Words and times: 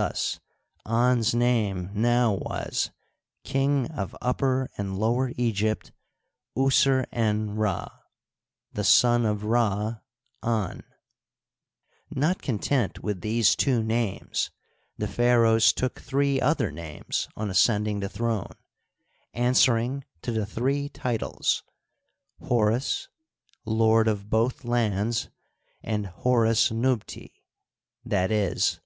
Thus 0.00 0.40
An*s 0.86 1.34
name 1.34 1.90
now 1.92 2.32
was 2.32 2.90
King 3.44 3.90
of 3.92 4.16
Upper 4.22 4.70
and 4.78 4.98
Lower 4.98 5.30
Egypt. 5.36 5.92
User^en 6.56 7.58
Rd, 7.58 7.90
the 8.72 8.82
son 8.82 9.26
of 9.26 9.44
Rd, 9.44 10.00
An, 10.42 10.84
Not 12.14 12.40
content 12.40 13.02
with 13.02 13.20
these 13.20 13.54
two 13.54 13.82
names, 13.82 14.50
the 14.96 15.06
pharaohs 15.06 15.70
took 15.70 15.98
three 16.00 16.40
other 16.40 16.70
names 16.72 17.28
on 17.36 17.50
ascending 17.50 18.00
the 18.00 18.08
throne, 18.08 18.54
answering 19.34 20.04
to 20.22 20.32
the 20.32 20.46
three 20.46 20.88
titles: 20.88 21.62
Horus, 22.44 23.08
Lord 23.66 24.08
of 24.08 24.30
Both 24.30 24.64
Lands, 24.64 25.28
and 25.82 26.06
Horus 26.06 26.70
Nubti—\, 26.70 27.32
e.," 27.34 27.42
Horus. 28.06 28.80